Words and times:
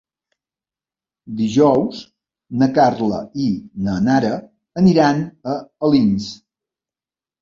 Dijous 1.41 1.99
na 2.61 2.69
Carla 2.77 3.19
i 3.43 3.51
na 3.89 3.99
Nara 4.09 4.33
aniran 4.83 5.23
a 5.55 5.59
Alins. 5.91 6.27